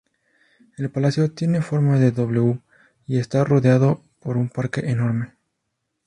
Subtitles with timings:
[0.79, 2.59] El palacio tiene forma de doble U,
[3.05, 5.35] y está rodeado por un parque enorme.